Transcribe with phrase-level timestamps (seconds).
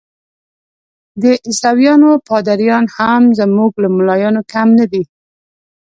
[1.21, 5.03] د عیسویانو پادریان هم زموږ له ملایانو کم نه دي.